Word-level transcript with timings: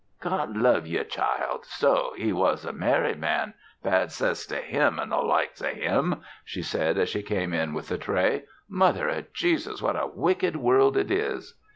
"God 0.19 0.57
love 0.57 0.87
ye, 0.87 1.03
child! 1.03 1.63
So 1.67 2.13
he 2.17 2.33
was 2.33 2.65
a 2.65 2.73
married 2.73 3.19
man 3.19 3.53
bad 3.83 4.11
'cess 4.11 4.47
to 4.47 4.55
him 4.55 4.97
an' 4.97 5.09
the 5.09 5.17
likes 5.17 5.61
o' 5.61 5.67
him!" 5.75 6.23
she 6.43 6.63
said 6.63 6.97
as 6.97 7.07
she 7.07 7.21
came 7.21 7.53
in 7.53 7.75
with 7.75 7.89
the 7.89 7.99
tray. 7.99 8.45
"Mother 8.67 9.11
o' 9.11 9.25
Jesus! 9.31 9.79
What 9.79 9.95
a 9.95 10.07
wicked 10.11 10.55
world 10.55 10.97
it 10.97 11.11
is!" 11.11 11.53